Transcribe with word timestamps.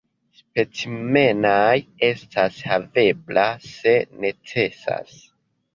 Specimenaj 0.37 1.75
estas 2.09 2.59
havebla 2.71 3.47
se 3.71 3.99
necesas. 4.27 5.19